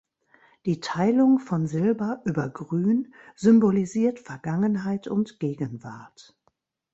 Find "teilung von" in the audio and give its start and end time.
0.79-1.67